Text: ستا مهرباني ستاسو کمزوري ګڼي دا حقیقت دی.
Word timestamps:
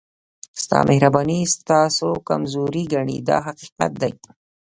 ستا 0.61 0.79
مهرباني 0.89 1.39
ستاسو 1.55 2.09
کمزوري 2.29 2.83
ګڼي 2.93 3.17
دا 3.29 3.37
حقیقت 3.47 3.91
دی. 4.01 4.13